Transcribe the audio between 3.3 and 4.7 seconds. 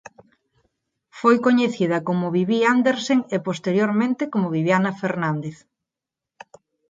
e posteriormente como